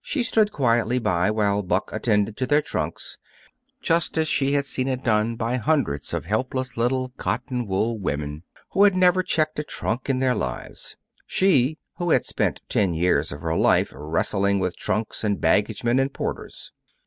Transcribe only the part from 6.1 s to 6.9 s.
of helpless